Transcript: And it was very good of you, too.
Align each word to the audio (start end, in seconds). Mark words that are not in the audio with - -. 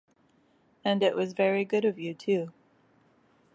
And 0.83 1.03
it 1.03 1.15
was 1.15 1.33
very 1.33 1.63
good 1.63 1.85
of 1.85 1.99
you, 1.99 2.15
too. 2.15 2.51